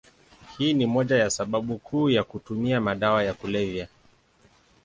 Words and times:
Hii 0.57 0.73
ni 0.73 0.85
moja 0.85 1.15
ya 1.17 1.29
sababu 1.29 1.77
kuu 1.77 2.09
ya 2.09 2.23
kutumia 2.23 2.81
madawa 2.81 3.23
ya 3.23 3.33
kulevya. 3.33 3.87